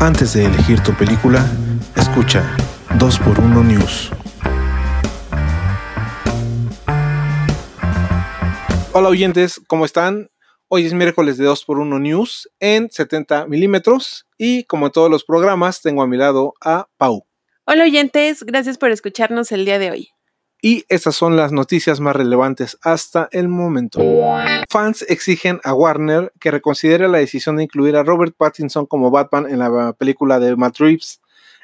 [0.00, 1.44] Antes de elegir tu película,
[1.96, 2.56] escucha
[3.00, 4.12] 2x1 News.
[8.92, 10.30] Hola oyentes, ¿cómo están?
[10.68, 15.82] Hoy es miércoles de 2x1 News en 70 milímetros y como en todos los programas
[15.82, 17.26] tengo a mi lado a Pau.
[17.64, 20.10] Hola oyentes, gracias por escucharnos el día de hoy.
[20.60, 24.00] Y estas son las noticias más relevantes hasta el momento.
[24.68, 29.46] Fans exigen a Warner que reconsidere la decisión de incluir a Robert Pattinson como Batman
[29.48, 31.20] en la película de Matt Reeves.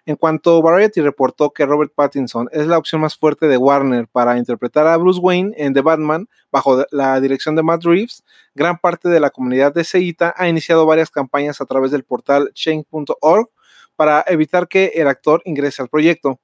[0.07, 4.37] En cuanto Variety reportó que Robert Pattinson es la opción más fuerte de Warner para
[4.37, 8.23] interpretar a Bruce Wayne en The Batman bajo la dirección de Matt Reeves,
[8.55, 12.51] gran parte de la comunidad de Seita ha iniciado varias campañas a través del portal
[12.53, 13.49] change.org
[13.97, 16.39] para evitar que el actor ingrese al proyecto.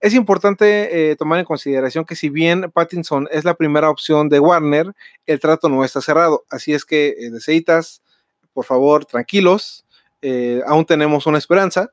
[0.00, 4.40] Es importante eh, tomar en consideración que si bien Pattinson es la primera opción de
[4.40, 4.94] Warner,
[5.26, 6.44] el trato no está cerrado.
[6.48, 8.02] Así es que, eh, deseitas,
[8.54, 9.84] por favor, tranquilos,
[10.22, 11.90] eh, aún tenemos una esperanza.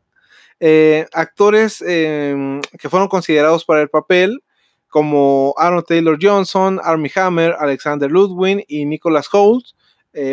[1.14, 4.42] actores em, que fueron considerados para el papel,
[4.88, 9.66] como Aaron Taylor Johnson, Armie Hammer, Alexander Ludwig y Nicholas Holt,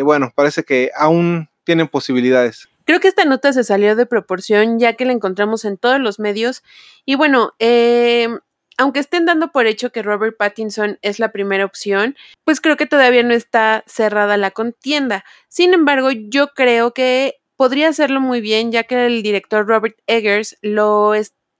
[0.03, 2.67] bueno, parece que aún tienen posibilidades.
[2.85, 6.19] Creo que esta nota se salió de proporción ya que la encontramos en todos los
[6.19, 6.63] medios.
[7.05, 8.29] Y bueno, eh,
[8.77, 12.85] aunque estén dando por hecho que Robert Pattinson es la primera opción, pues creo que
[12.85, 15.25] todavía no está cerrada la contienda.
[15.47, 20.57] Sin embargo, yo creo que podría hacerlo muy bien ya que el director Robert Eggers
[20.61, 21.13] lo,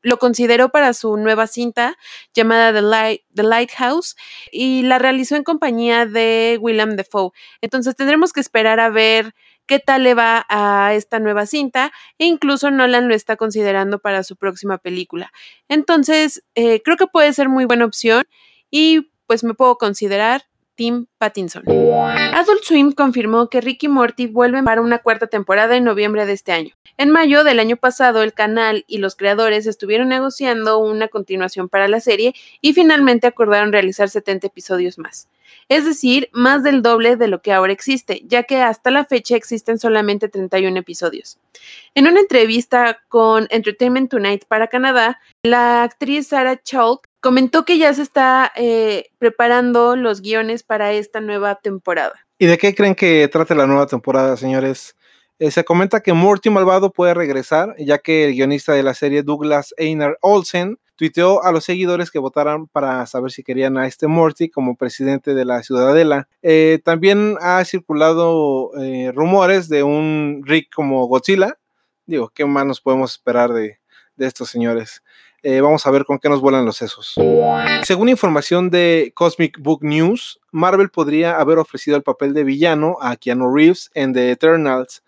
[0.05, 1.97] lo consideró para su nueva cinta
[2.33, 4.15] llamada The, Light, The Lighthouse
[4.51, 7.31] y la realizó en compañía de William Defoe.
[7.61, 9.33] Entonces tendremos que esperar a ver
[9.65, 14.23] qué tal le va a esta nueva cinta e incluso Nolan lo está considerando para
[14.23, 15.31] su próxima película.
[15.69, 18.25] Entonces, eh, creo que puede ser muy buena opción
[18.69, 20.43] y pues me puedo considerar
[20.75, 21.63] Tim Pattinson.
[21.67, 26.51] Adult Swim confirmó que Ricky Morty vuelven para una cuarta temporada en noviembre de este
[26.51, 26.75] año.
[26.97, 31.89] En mayo del año pasado, el canal y los creadores estuvieron negociando una continuación para
[31.89, 35.27] la serie y finalmente acordaron realizar 70 episodios más.
[35.67, 39.35] Es decir, más del doble de lo que ahora existe, ya que hasta la fecha
[39.35, 41.37] existen solamente 31 episodios.
[41.95, 47.91] En una entrevista con Entertainment Tonight para Canadá, la actriz Sarah Chalk comentó que ya
[47.91, 52.13] se está eh, preparando los guiones para esta nueva temporada.
[52.37, 54.95] ¿Y de qué creen que trate la nueva temporada, señores?
[55.39, 59.23] Eh, se comenta que Morty Malvado puede regresar, ya que el guionista de la serie
[59.23, 64.05] Douglas Einar Olsen tuiteó a los seguidores que votaran para saber si querían a este
[64.05, 66.27] Morty como presidente de la Ciudadela.
[66.43, 68.69] Eh, también ha circulado
[69.15, 71.57] rumores de un Rick como Godzilla.
[72.05, 73.79] Digo, ¿qué más nos podemos esperar de,
[74.15, 75.01] de estos señores?
[75.47, 77.13] Eh, vamos a ver con qué nos vuelan los sesos.
[77.83, 83.15] Según información de Cosmic Book News, Marvel podría haber ofrecido el papel de villano a
[83.15, 85.03] Keanu Reeves en The Eternals.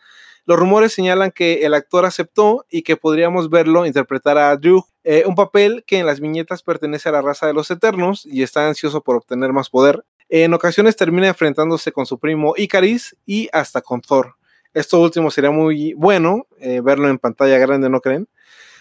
[0.45, 5.23] Los rumores señalan que el actor aceptó y que podríamos verlo interpretar a Drew, eh,
[5.25, 8.67] un papel que en las viñetas pertenece a la raza de los Eternos y está
[8.67, 10.05] ansioso por obtener más poder.
[10.29, 14.35] En ocasiones termina enfrentándose con su primo Icaris y hasta con Thor.
[14.75, 18.27] Esto último sería muy bueno, eh, verlo en pantalla grande, ¿no creen?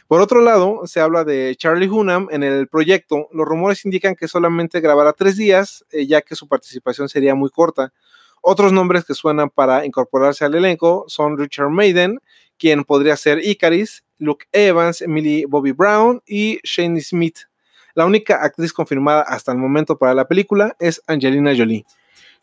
[0.09, 3.29] Por otro lado, se habla de Charlie Hunnam en el proyecto.
[3.33, 7.51] Los rumores indican que solamente grabará tres días, eh, ya que su participación sería muy
[7.51, 7.93] corta.
[8.41, 12.21] Otros nombres que suenan para incorporarse al elenco son Richard Maiden,
[12.57, 17.39] quien podría ser Icaris, Luke Evans, Emily Bobby Brown y Shane Smith.
[17.95, 21.85] La única actriz confirmada hasta el momento para la película es Angelina Jolie.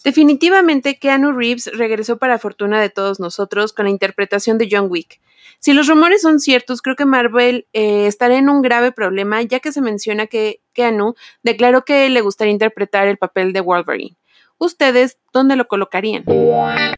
[0.04, 5.22] Definitivamente Keanu Reeves regresó para fortuna de todos nosotros con la interpretación de John Wick.
[5.64, 9.62] Si los rumores son ciertos, creo que Marvel eh, estará en un grave problema, ya
[9.62, 14.18] que se menciona que Keanu declaró que le gustaría interpretar el papel de Wolverine.
[14.64, 16.24] ¿Ustedes dónde lo colocarían?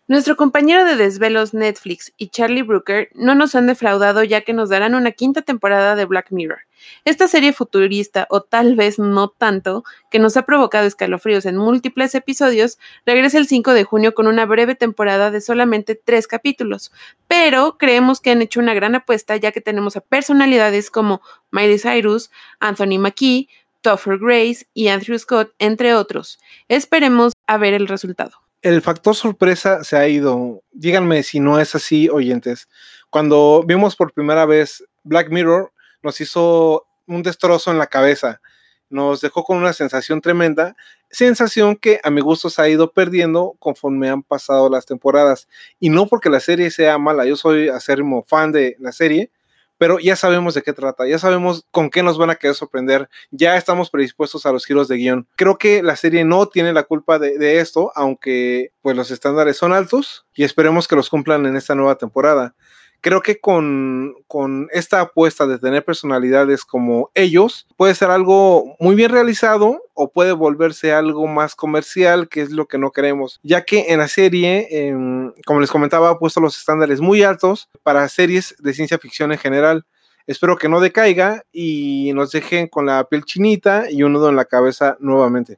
[0.08, 4.70] Nuestro compañero de desvelos Netflix y Charlie Brooker no nos han defraudado ya que nos
[4.70, 6.59] darán una quinta temporada de Black Mirror.
[7.06, 12.14] Esta serie futurista, o tal vez no tanto, que nos ha provocado escalofríos en múltiples
[12.14, 16.92] episodios, regresa el 5 de junio con una breve temporada de solamente tres capítulos.
[17.28, 21.79] Pero creemos que han hecho una gran apuesta ya que tenemos a personalidades como Miley
[21.79, 22.29] Cyrus,
[22.59, 23.50] Anthony McKee,
[23.85, 26.40] Topher Grace y Andrew Scott, entre otros.
[26.70, 28.32] Esperemos a ver el resultado.
[28.64, 30.64] El factor sorpresa se ha ido.
[30.72, 32.67] Díganme si no es así, oyentes.
[33.11, 35.72] Cuando vimos por primera vez Black Mirror,
[36.02, 38.41] nos hizo un destrozo en la cabeza.
[38.90, 40.76] Nos dejó con una sensación tremenda,
[41.11, 45.47] sensación que a mi gusto se ha ido perdiendo conforme han pasado las temporadas.
[45.79, 49.29] Y no porque la serie sea mala, yo soy acérrimo fan de la serie,
[49.78, 53.10] pero ya sabemos de qué trata, ya sabemos con qué nos van a querer sorprender,
[53.32, 55.28] ya estamos predispuestos a los giros de guion.
[55.36, 59.74] Creo que la serie no tiene la culpa de, esto, aunque pues los estándares son
[59.74, 62.56] altos y esperemos que los cumplan en esta nueva temporada.
[63.05, 68.96] Creo que con, con, esta apuesta de tener personalidades como ellos, puede ser algo muy
[68.96, 73.63] bien realizado o puede volverse algo más comercial, que es lo que no queremos, ya
[73.63, 78.09] que en la serie, em, como les comentaba, ha puesto los estándares muy altos para
[78.09, 79.85] series de ciencia ficción en general.
[80.28, 84.36] Espero que no decaiga y nos dejen con la piel chinita y un nudo en
[84.36, 85.56] la cabeza nuevamente.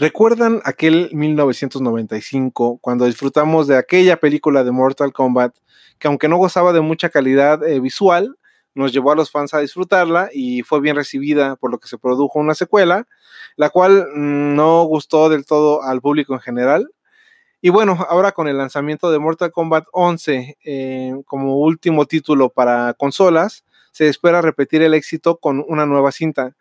[0.00, 5.54] ¿Recuerdan aquel 1995 cuando disfrutamos de aquella película de Mortal Kombat
[6.00, 8.36] que aunque no gozaba de mucha calidad eh, visual,
[8.74, 11.96] nos llevó a los fans a disfrutarla y fue bien recibida por lo que se
[11.96, 13.06] produjo una secuela,
[13.54, 16.90] la cual mm, no gustó del todo al público en general.
[17.60, 22.92] Y bueno, ahora con el lanzamiento de Mortal Kombat 11 eh, como último título para
[22.94, 23.64] consolas,
[23.94, 26.56] se espera repetir el éxito con una nueva cinta.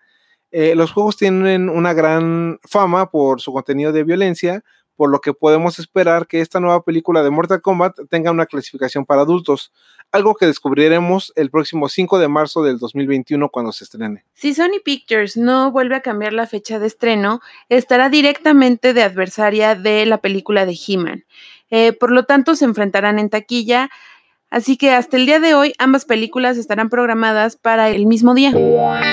[0.51, 4.63] Eh, los juegos tienen una gran fama por su contenido de violencia,
[4.95, 9.07] por lo que podemos esperar que esta nueva película de Mortal Kombat tenga una clasificación
[9.07, 9.73] para adultos,
[10.11, 14.25] algo que descubriremos el próximo 5 de marzo del 2021 cuando se estrene.
[14.35, 19.73] Si Sony Pictures no vuelve a cambiar la fecha de estreno, estará directamente de adversaria
[19.73, 21.25] de la película de He-Man.
[21.71, 23.89] Eh, por lo tanto, se enfrentarán en taquilla
[24.53, 28.53] Así que hasta el día de hoy ambas películas estarán programadas para el mismo día.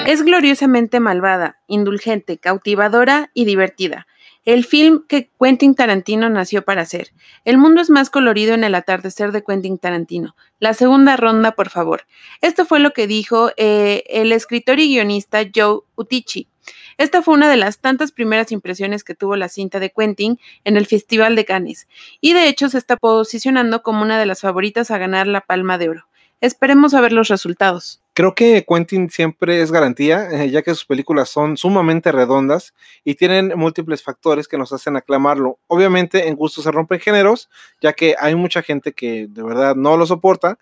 [0.07, 4.07] Es gloriosamente malvada, indulgente, cautivadora y divertida.
[4.45, 7.13] El film que Quentin Tarantino nació para hacer.
[7.47, 10.37] El mundo es más colorido en el atardecer de Quentin Tarantino.
[10.59, 12.03] La segunda ronda, por favor.
[12.43, 16.50] Esto fue lo que dijo eh, el escritor y guionista Joe Utichi
[16.99, 20.77] esta fue una de las tantas primeras impresiones que tuvo la cinta de Quentin en
[20.77, 21.89] el Festival de Cannes,
[22.21, 25.79] y de hecho se está posicionando como una de las favoritas a ganar la Palma
[25.79, 26.07] de Oro.
[26.41, 28.01] Esperemos a ver los resultados.
[28.15, 32.75] Creo que Quentin siempre es garantía, eh, ya que sus películas son sumamente redondas
[33.05, 35.59] y tienen múltiples factores que nos hacen aclamarlo.
[35.67, 37.51] Obviamente en gusto se rompen géneros,
[37.83, 40.59] ya que hay mucha gente que de verdad no lo soporta,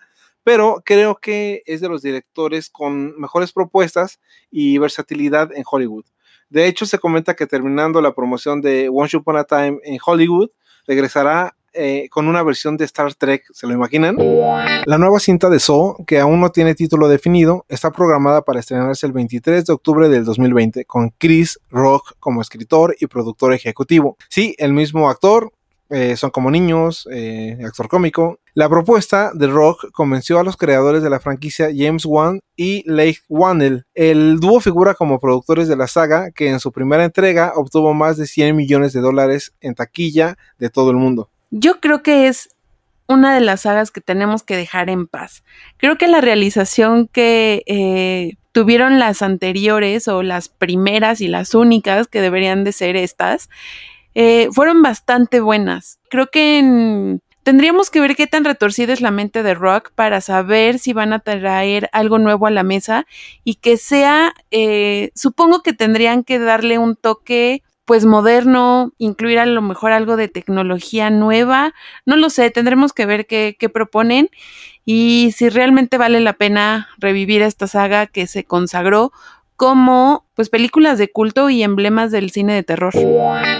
[0.49, 4.19] pero creo que es de los directores con mejores propuestas
[4.49, 6.05] y versatilidad en Hollywood.
[6.49, 10.49] De hecho, se comenta que terminando la promoción de Once Upon a Time en Hollywood,
[10.87, 14.17] regresará eh, con una versión de Star Trek, ¿se lo imaginan?
[14.87, 19.05] La nueva cinta de Saw, que aún no tiene título definido, está programada para estrenarse
[19.05, 24.17] el 23 de octubre del 2020, con Chris Rock como escritor y productor ejecutivo.
[24.29, 25.51] Sí, el mismo actor,
[25.91, 28.39] eh, son como niños, eh, actor cómico.
[28.59, 33.19] La propuesta de Rock convenció a los creadores de la franquicia James Wan y Leigh
[33.29, 33.85] Whannell.
[33.93, 38.17] El dúo figura como productores de la saga que en su primera entrega obtuvo más
[38.17, 41.29] de 100 millones de dólares en taquilla de todo el mundo.
[41.51, 42.49] Yo creo que es
[43.07, 45.45] una de las sagas que tenemos que dejar en paz.
[45.77, 52.09] Creo que la realización que eh, tuvieron las anteriores o las primeras y las únicas
[52.09, 53.49] que deberían de ser estas
[54.15, 55.99] eh, fueron bastante buenas.
[56.09, 60.79] Creo que tendríamos que ver qué tan retorcida es la mente de Rock para saber
[60.79, 63.05] si van a traer algo nuevo a la mesa
[63.43, 69.47] y que sea, eh, supongo que tendrían que darle un toque pues moderno, incluir a
[69.47, 71.73] lo mejor algo de tecnología nueva,
[72.05, 74.29] no lo sé, tendremos que ver qué, qué proponen
[74.85, 79.11] y si realmente vale la pena revivir esta saga que se consagró
[79.59, 82.93] como pues películas de culto y emblemas del cine de terror.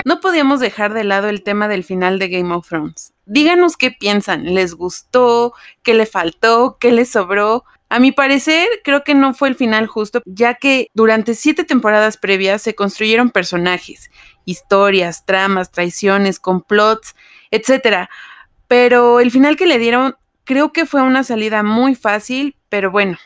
[0.05, 3.11] No podíamos dejar de lado el tema del final de Game of Thrones.
[3.25, 5.53] Díganos qué piensan, ¿les gustó?
[5.83, 6.77] ¿Qué le faltó?
[6.79, 7.65] ¿Qué le sobró?
[7.89, 12.15] A mi parecer, creo que no fue el final justo, ya que durante siete temporadas
[12.15, 14.09] previas se construyeron personajes,
[14.45, 17.13] historias, tramas, traiciones, complots,
[17.51, 18.07] etc.
[18.69, 20.15] Pero el final que le dieron
[20.45, 23.17] creo que fue una salida muy fácil, pero bueno,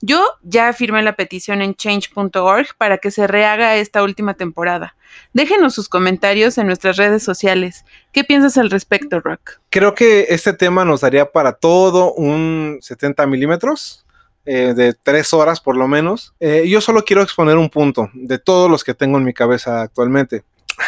[0.00, 4.94] yo ya firmé la petición en change.org para que se rehaga esta última temporada.
[5.32, 7.84] Déjenos sus comentarios en nuestras redes sociales.
[8.12, 9.60] ¿Qué piensas al respecto, Rock?
[9.70, 14.04] Creo que este tema nos daría para todo un 70 milímetros.
[14.46, 16.34] Eh, de tres horas por lo menos.
[16.40, 19.82] Eh, yo solo quiero exponer un punto de todos los que tengo en mi cabeza
[19.82, 20.44] actualmente.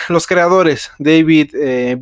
[0.09, 1.99] Los creadores, David eh,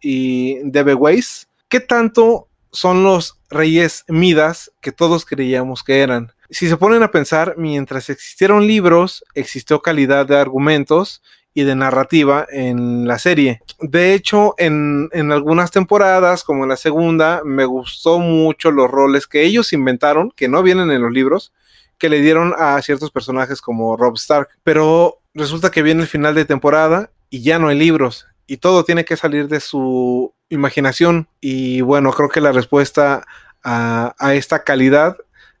[0.00, 2.48] y Debe Weiss, ¿qué tanto
[2.78, 6.32] son los reyes Midas que todos creíamos que eran?
[6.50, 12.46] si se ponen a pensar, mientras existieron libros, existió calidad de argumentos y de narrativa
[12.50, 13.60] en la serie.
[13.80, 19.42] De hecho, en, algunas temporadas, como en la segunda, me gustó mucho los roles que
[19.42, 21.52] ellos inventaron, que no vienen en los libros,
[21.98, 24.48] que le dieron a ciertos personajes como Rob Stark.
[24.62, 28.26] Pero resulta que viene el final de temporada y ya no hay libros.
[28.46, 31.28] Y todo tiene que salir de su imaginación.
[31.40, 33.26] Y bueno, creo que la respuesta
[33.64, 35.16] a, a esta calidad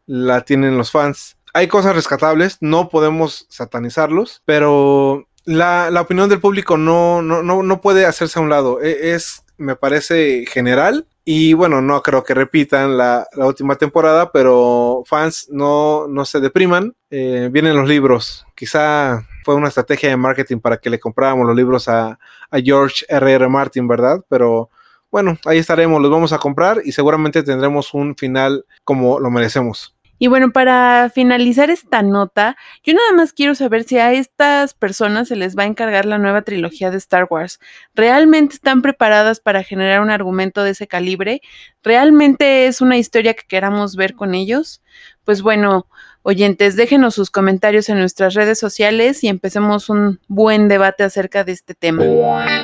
[0.06, 1.36] la tienen los fans.
[1.54, 8.04] Hay cosas rescatables, no podemos satanizarlos, pero la, opinión del público no, no, no, puede
[8.04, 8.82] hacerse a un lado.
[8.82, 15.02] E, es, me parece, general Y bueno, no creo que repitan la, última temporada, pero
[15.06, 16.94] fans no, no se depriman.
[17.10, 18.46] Eh, vienen los libros.
[18.54, 22.18] Quizá fue una estrategia de marketing para que le compráramos los libros a,
[22.50, 23.32] a George R.R.
[23.32, 23.48] R.
[23.48, 24.22] Martin, ¿verdad?
[24.28, 24.70] Pero
[25.10, 29.94] bueno, ahí estaremos, los vamos a comprar y seguramente tendremos un final como lo merecemos.
[30.20, 35.28] Y bueno, para finalizar esta nota, yo nada más quiero saber si a estas personas
[35.28, 37.60] se les va a encargar la nueva trilogía de Star Wars.
[37.94, 41.40] ¿Realmente están preparadas para generar un argumento de ese calibre?
[41.84, 44.82] ¿Realmente es una historia que queramos ver con ellos?
[45.22, 45.86] Pues bueno,
[46.28, 51.52] oyentes, déjenos sus comentarios en nuestras redes sociales y empecemos un buen debate acerca de
[51.52, 52.04] este tema.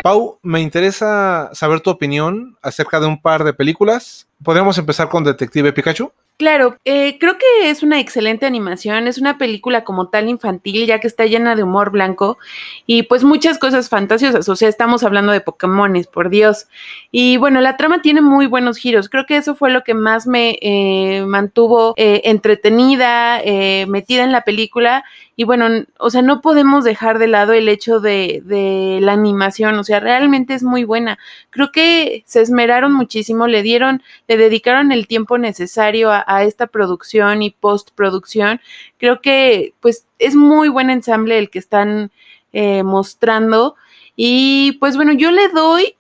[0.03, 4.29] Pau, me interesa saber tu opinión acerca de un par de películas.
[4.43, 6.13] ¿Podríamos empezar con Detective Pikachu?
[6.37, 10.99] Claro, eh, creo que es una excelente animación, es una película como tal infantil, ya
[10.99, 12.39] que está llena de humor blanco
[12.87, 16.67] y pues muchas cosas fantasiosas, o sea, estamos hablando de Pokémones, por Dios.
[17.13, 20.27] Y bueno, la trama tiene muy buenos giros, creo que eso fue lo que más
[20.27, 23.41] me eh, mantuvo eh, entretenida,
[23.87, 25.05] metida en la película
[25.37, 25.67] y bueno,
[25.99, 29.99] o sea, no podemos dejar de lado el hecho de, de, la animación, o sea,
[29.99, 31.19] realmente es muy buena.
[31.51, 37.43] Creo que se esmeraron muchísimo, le dieron, le dedicaron el tiempo necesario a, esta producción
[37.43, 38.61] y postproducción.
[38.97, 42.13] Creo que pues es muy buen ensamble el que están
[42.53, 43.75] eh, mostrando.
[44.15, 45.97] Y pues bueno, yo le doy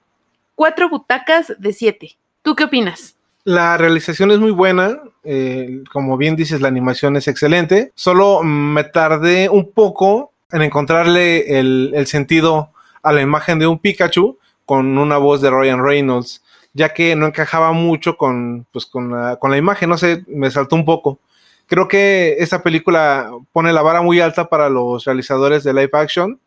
[0.55, 2.17] cuatro butacas de siete.
[2.43, 3.17] ¿Tú qué opinas?
[3.45, 7.93] La realización es muy buena, eh, como bien dices, la animación es excelente.
[7.95, 12.71] Solo me tardé un poco en encontrarle el, sentido
[13.03, 17.27] a la imagen de un Pikachu con una voz de Ryan Reynolds, ya que no
[17.27, 21.19] encajaba mucho con, pues, con, la, imagen, no sé, me saltó un poco.
[21.67, 26.41] Creo que esta película pone la vara muy alta para los realizadores de live action,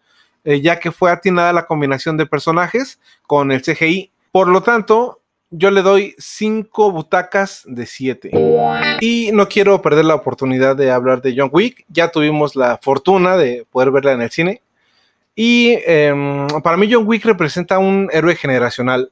[0.44, 4.12] eh, ya que fue atinada la combinación de personajes con el CGI.
[4.32, 5.17] Por lo tanto,
[5.50, 8.32] yo le doy 5 butacas de 7.
[9.02, 11.86] Y no quiero perder la oportunidad de hablar de John Wick.
[11.88, 14.62] Ya tuvimos la fortuna de poder verla en el cine.
[15.36, 19.12] Y em, para mí John Wick representa un héroe generacional.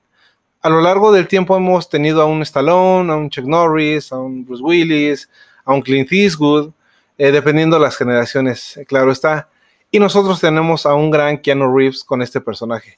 [0.62, 4.18] A lo largo del tiempo hemos tenido a un Stallone, a un Chuck Norris, a
[4.18, 5.30] un Bruce Willis,
[5.63, 6.72] a un Clint Eastwood,
[7.18, 9.48] eh, dependiendo de las generaciones, claro está.
[9.92, 12.98] Y nosotros tenemos a un gran Keanu Reeves con este personaje.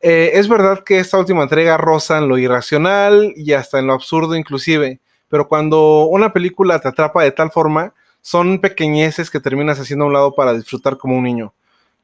[0.00, 3.94] Eh, es verdad que esta última entrega roza en lo irracional y hasta en lo
[3.94, 9.78] absurdo inclusive, pero cuando una película te atrapa de tal forma, son pequeñeces que terminas
[9.78, 11.54] haciendo a un lado para disfrutar como un niño.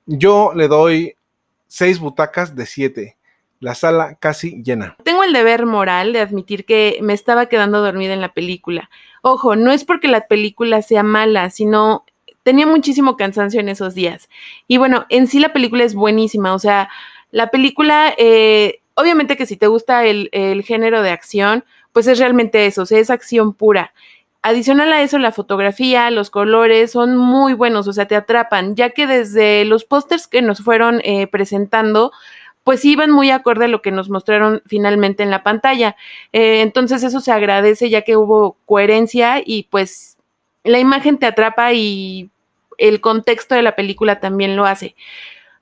[0.06, 1.16] Yo le doy
[1.66, 3.16] seis butacas de siete.
[3.60, 4.96] La sala casi llena.
[5.04, 8.90] Tengo el deber moral de admitir que me estaba quedando dormida en la película.
[9.22, 12.04] Ojo, no es porque la película sea mala, sino
[12.42, 14.28] tenía muchísimo cansancio en esos días.
[14.66, 16.88] Y bueno, en sí la película es buenísima, o sea,
[17.32, 20.30] la película, eh, obviamente que si te gusta el,
[20.64, 23.92] género de acción, pues es realmente eso, o sea, es acción pura.
[24.42, 28.90] Adicional a eso, la fotografía, los colores son muy buenos, o sea, te atrapan, ya
[28.90, 32.12] que desde los pósters que nos fueron eh, presentando,
[32.64, 35.96] pues iban muy acorde a lo que nos mostraron finalmente en la pantalla.
[36.32, 40.16] Eh, entonces eso se agradece ya que hubo coherencia y pues
[40.64, 42.30] la imagen te atrapa y
[42.78, 44.94] el contexto de la película también lo hace.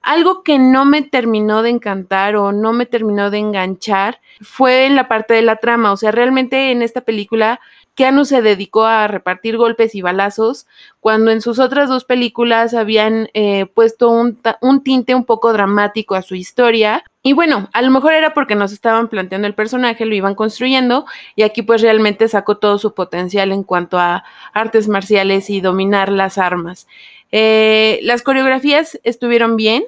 [0.03, 4.97] Algo que no me terminó de encantar o no me terminó de enganchar fue en
[4.97, 5.93] la parte de la trama.
[5.93, 7.61] O sea, realmente en esta película
[8.01, 10.67] Keanu se dedicó a repartir golpes y balazos,
[11.01, 16.15] cuando en sus otras dos películas habían eh, puesto un, un, tinte un poco dramático
[16.15, 17.05] a su historia.
[17.23, 21.05] Y bueno, a lo mejor era porque nos estaban planteando el personaje, lo iban construyendo,
[21.37, 26.11] y aquí pues realmente sacó todo su potencial en cuanto a artes marciales y dominar
[26.11, 26.87] las armas.
[27.33, 29.85] Eh, las coreografías estuvieron bien,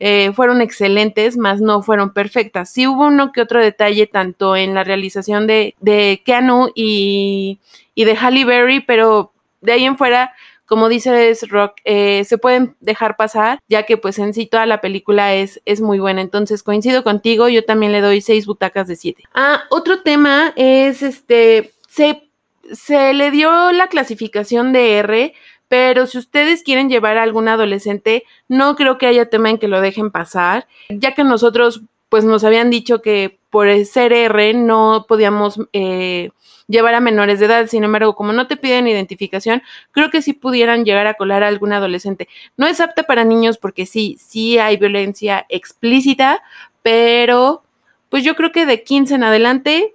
[0.00, 2.70] eh, fueron excelentes, mas no fueron perfectas.
[2.70, 7.60] Sí hubo uno que otro detalle tanto en la realización de, de Keanu y,
[7.96, 10.32] de Halle Berry, pero de ahí en fuera,
[10.66, 14.80] como dices Rock, eh, se pueden dejar pasar, ya que pues en sí toda la
[14.80, 16.20] película es, es muy buena.
[16.20, 19.22] Entonces coincido contigo, yo también le doy seis butacas de siete.
[19.32, 22.28] Ah, otro tema es este, se,
[22.72, 25.34] se le dio la clasificación de R
[25.74, 29.66] pero si ustedes quieren llevar a algún adolescente, no creo que haya tema en que
[29.66, 35.04] lo dejen pasar, ya que nosotros pues nos habían dicho que por ser R no
[35.08, 36.30] podíamos eh,
[36.68, 37.66] llevar a menores de edad.
[37.66, 41.48] Sin embargo, como no te piden identificación, creo que sí pudieran llegar a colar a
[41.48, 42.28] algún adolescente.
[42.56, 46.40] No es apta para niños porque sí, sí hay violencia explícita,
[46.84, 47.64] pero
[48.10, 49.94] pues yo creo que de 15 en adelante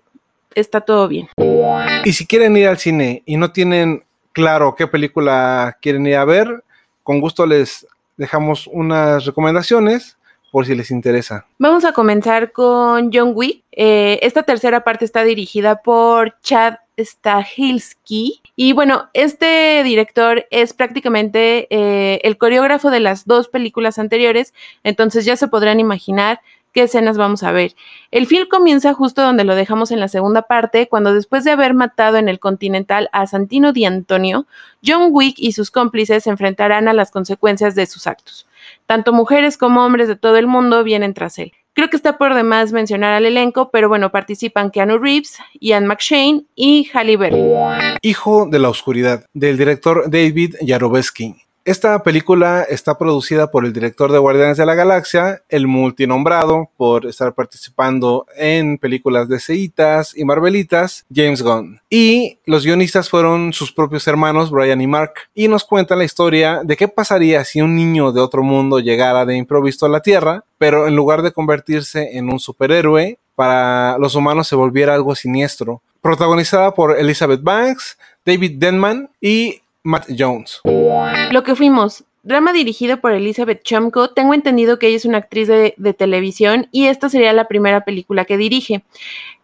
[0.56, 1.30] está todo bien.
[2.04, 6.26] Y si quieren ir al cine y no tienen claro qué película quieren ir a
[6.26, 6.64] ver,
[7.04, 10.18] con gusto les dejamos unas recomendaciones
[10.52, 11.46] por si les interesa.
[11.58, 13.64] Vamos a comenzar con John Wick.
[13.72, 18.42] Eh, esta tercera parte está dirigida por Chad Stahelski.
[18.56, 25.26] Y bueno, este director es prácticamente eh, el coreógrafo de las dos películas anteriores, entonces
[25.26, 26.42] ya se podrán imaginar
[26.74, 27.76] qué escenas vamos a ver.
[28.12, 31.74] El film comienza justo donde lo dejamos en la segunda parte, cuando después de haber
[31.74, 34.46] matado en el Continental a Santino Di Antonio,
[34.86, 38.48] John Wick y sus cómplices se enfrentarán a las consecuencias de sus actos.
[38.86, 41.54] Tanto mujeres como hombres de todo el mundo vienen tras él.
[41.74, 46.44] Creo que está por demás mencionar al elenco, pero bueno, participan Keanu Reeves, Ian McShane
[46.56, 47.42] y Halle Berry.
[48.02, 51.36] Hijo de la Oscuridad, del director David Yarovesky.
[51.66, 57.06] Esta película está producida por el director de Guardianes de la Galaxia, el multinombrado por
[57.06, 61.82] estar participando en películas de Ceitas y Marvelitas, James Gunn.
[61.90, 66.62] Y los guionistas fueron sus propios hermanos, Brian y Mark, y nos cuentan la historia
[66.64, 70.46] de qué pasaría si un niño de otro mundo llegara de improviso a la Tierra,
[70.58, 75.82] pero en lugar de convertirse en un superhéroe, para los humanos se volviera algo siniestro.
[76.02, 80.62] Protagonizada por Elizabeth Banks, David Denman y Matt Jones.
[81.32, 82.04] Lo que fuimos.
[82.22, 84.10] Drama dirigido por Elizabeth Chomko.
[84.10, 88.26] Tengo entendido que ella es una actriz de, televisión y esta sería la primera película
[88.26, 88.84] que dirige.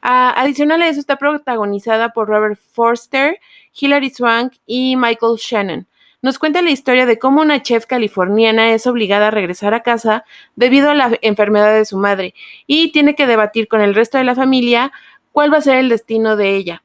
[0.02, 3.40] adicional a eso está protagonizada por Robert Forster,
[3.74, 5.88] Hilary Swank y Michael Shannon.
[6.22, 10.26] Nos cuenta la historia de cómo una chef californiana es obligada a regresar a casa
[10.56, 12.34] debido a la enfermedad de su madre
[12.68, 14.92] y tiene que debatir con el resto de la familia
[15.32, 16.84] cuál va a ser el destino de ella.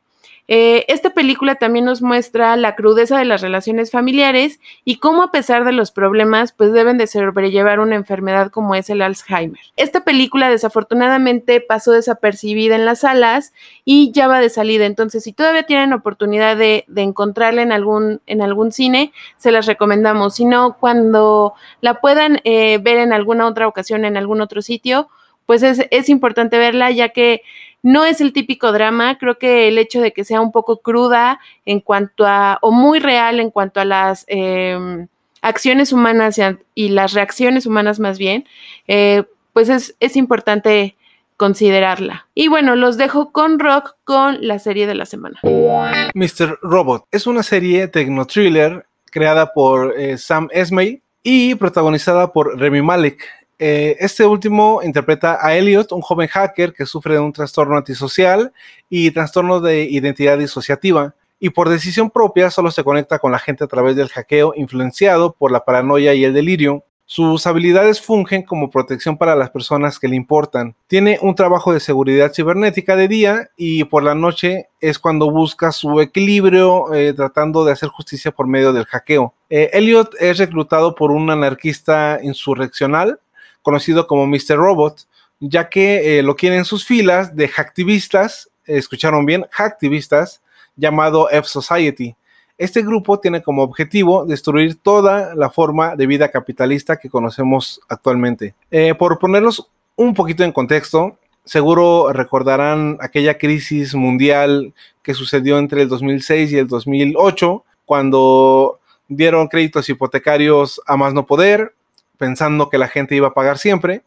[0.53, 5.31] Eh, esta película también nos muestra la crudeza de las relaciones familiares y cómo a
[5.31, 9.61] pesar de los problemas, pues deben de sobrellevar una enfermedad como es el Alzheimer.
[9.77, 13.53] Esta película desafortunadamente pasó desapercibida en las salas
[13.85, 19.13] y ya va de salida, entonces si todavía tienen oportunidad de, encontrarla en algún, cine,
[19.37, 20.35] se las recomendamos.
[20.35, 25.11] Si no, cuando la puedan eh, ver en alguna otra ocasión, en algún otro sitio,
[25.47, 27.43] pues es, es importante verla ya que
[27.83, 31.41] no es el típico drama, creo que el hecho de que sea un poco cruda
[31.65, 35.09] en cuanto a, o muy real en cuanto a las em,
[35.43, 36.39] acciones humanas
[36.75, 38.47] y, las reacciones humanas más bien,
[38.87, 40.97] eh, pues es, importante
[41.37, 42.27] considerarla.
[42.35, 45.41] Y bueno, los dejo con Rock con la serie de la semana.
[45.43, 46.59] Mr.
[46.63, 53.27] Robot es una serie tecno-thriller creada por eh, Sam Esmay y protagonizada por Remy Malek.
[53.63, 58.55] Eh, este último interpreta a Elliot, un joven hacker que sufre de un trastorno antisocial
[58.89, 63.65] y trastorno de identidad disociativa, y por decisión propia solo se conecta con la gente
[63.65, 66.85] a través del hackeo influenciado por la paranoia y el delirio.
[67.05, 70.77] Sus habilidades fungen como protección para las personas que le importan.
[70.87, 75.73] Tiene un trabajo de seguridad cibernética de día y por la noche es cuando busca
[75.73, 79.35] su equilibrio eh, tratando de hacer justicia por medio del hackeo.
[79.51, 83.19] Eh, Elliot es reclutado por un anarquista insurreccional
[83.63, 84.57] conocido como Mr.
[84.57, 85.07] Robot,
[85.41, 90.43] ya que eh, lo quieren en sus filas de hacktivistas, escucharon bien, hacktivistas,
[90.77, 92.15] llamado F-Society.
[92.59, 98.55] Este grupo tiene como objetivo destruir toda la forma de vida capitalista que conocemos actualmente.
[98.71, 105.83] Eh, por ponerlos un poquito en contexto, seguro recordarán aquella crisis mundial que sucedió entre
[105.83, 111.75] el 2006 y el 2008, cuando dieron créditos hipotecarios a más no poder,
[112.21, 114.03] pensando que la gente iba a pagar siempre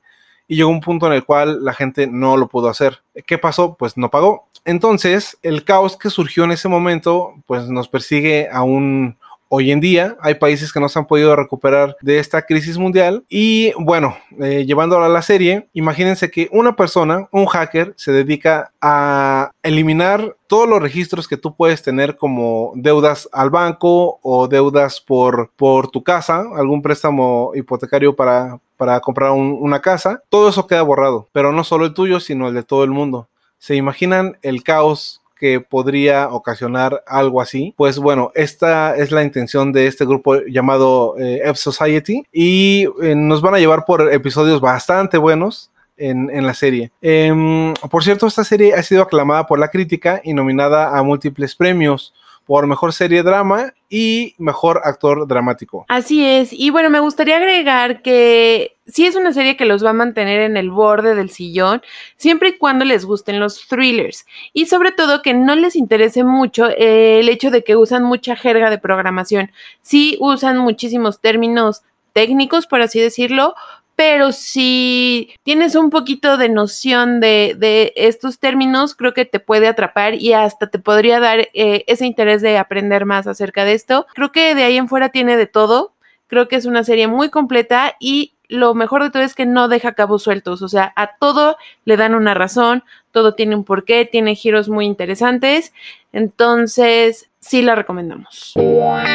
[0.47, 3.02] y llegó un punto en el cual la gente no lo pudo hacer.
[3.26, 3.76] ¿Qué pasó?
[3.76, 4.47] Pues no pagó.
[4.65, 9.17] Entonces, el caos que surgió en ese momento, pues nos persigue aún
[9.56, 10.18] hoy en día.
[10.20, 13.24] Hay países que no se han podido recuperar de esta crisis mundial.
[13.30, 18.74] Y bueno, eh, llevándolo a la serie, imagínense que una persona, un hacker, se dedica
[18.82, 25.00] a eliminar todos los registros que tú puedes tener como deudas al banco o deudas
[25.00, 30.24] por, por tu casa, algún préstamo hipotecario para, para comprar una casa.
[30.30, 33.30] Todo eso queda borrado, pero no solo el tuyo, sino el de todo el mundo.
[33.60, 37.74] ¿Se imaginan el caos que podría ocasionar algo así.
[37.76, 43.14] Pues bueno, esta es la intención de este grupo llamado eh, F Society y eh,
[43.14, 45.70] nos van a llevar por episodios bastante buenos.
[45.96, 46.92] En, la serie.
[47.02, 51.56] Em, por cierto, esta serie ha sido aclamada por la crítica y nominada a múltiples
[51.56, 52.14] premios
[52.46, 55.86] por mejor serie drama y mejor actor dramático.
[55.88, 56.52] Así es.
[56.52, 60.42] Y bueno, me gustaría agregar que sí es una serie que los va a mantener
[60.42, 61.82] en el borde del sillón,
[62.18, 64.26] siempre y cuando les gusten los thrillers.
[64.52, 68.70] Y sobre todo que no les interese mucho el hecho de que usan mucha jerga
[68.70, 69.52] de programación.
[69.82, 73.56] Sí usan muchísimos términos técnicos, por así decirlo,
[73.96, 80.16] pero si tienes un poquito de noción de, estos términos, creo que te puede atrapar
[80.16, 84.08] y hasta te podría dar eh, ese interés de aprender más acerca de esto.
[84.16, 85.94] Creo que de ahí en fuera tiene de todo.
[86.28, 89.68] Creo que es una serie muy completa y lo mejor de todo es que no
[89.68, 94.06] deja cabos sueltos, o sea, a todo le dan una razón, todo tiene un porqué,
[94.06, 95.74] tiene giros muy interesantes,
[96.12, 98.54] entonces sí la recomendamos.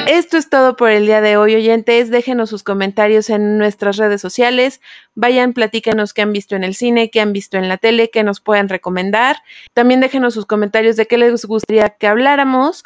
[0.06, 2.10] Esto es todo por el día de hoy, oyentes.
[2.10, 4.80] Déjenos sus comentarios en nuestras redes sociales.
[5.14, 8.22] Vayan, platíquenos qué han visto en el cine, qué han visto en la tele, qué
[8.22, 9.36] nos pueden recomendar.
[9.72, 12.84] También déjenos sus comentarios de qué les gustaría que habláramos.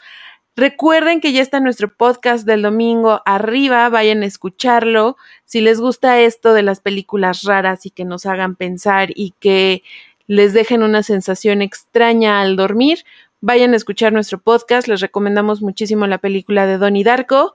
[0.54, 5.16] Recuerden que ya está nuestro podcast del domingo arriba, vayan a escucharlo.
[5.44, 9.82] Si les gusta esto de las películas raras y que nos hagan pensar y que
[10.26, 13.04] les dejen una sensación extraña al dormir,
[13.42, 14.88] vayan a escuchar nuestro podcast.
[14.88, 17.52] Les recomendamos muchísimo la película de Donnie Darko.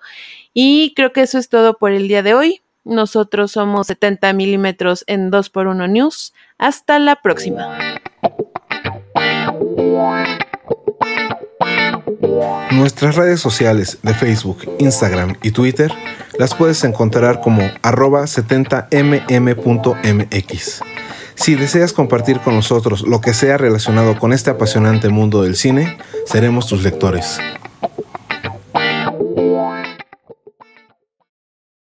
[0.54, 2.62] Y creo que eso es todo por el día de hoy.
[2.84, 6.36] Nosotros somos 70 milímetros en 2x1 News.
[6.60, 7.80] Hasta la próxima.
[12.72, 15.92] Nuestras redes sociales de Facebook, Instagram y Twitter
[16.38, 20.82] las puedes encontrar como arroba 70mm.mx.
[21.38, 25.98] Si deseas compartir con nosotros lo que sea relacionado con este apasionante mundo del cine,
[26.26, 27.40] seremos tus lectores.